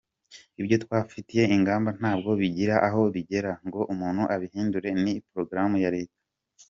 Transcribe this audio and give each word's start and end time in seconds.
Ibyo 0.61 0.75
twafatiye 0.83 1.43
ingamba 1.55 1.89
ntabwo 1.99 2.29
bigira 2.39 2.75
aho 2.87 3.01
bigera 3.13 3.51
ngo 3.65 3.79
umuntu 3.93 4.23
abihindure, 4.35 4.89
ni 5.03 5.13
porogaramu 5.27 5.77
ya 5.85 5.91
leta.” 5.95 6.17